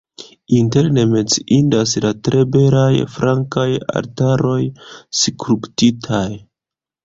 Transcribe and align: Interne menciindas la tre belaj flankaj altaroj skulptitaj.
Interne 0.59 1.03
menciindas 1.11 1.93
la 2.07 2.11
tre 2.29 2.41
belaj 2.57 2.87
flankaj 3.17 3.69
altaroj 4.03 4.59
skulptitaj. 5.23 6.27